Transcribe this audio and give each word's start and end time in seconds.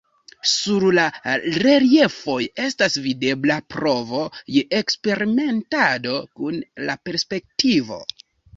Sur 0.51 0.85
la 0.99 1.03
reliefoj 1.65 2.37
estas 2.69 2.97
videbla 3.05 3.59
provo 3.75 4.23
je 4.57 4.65
eksperimentado 4.81 6.19
kun 6.41 6.61
la 6.91 6.99
perspektivo. 7.11 8.05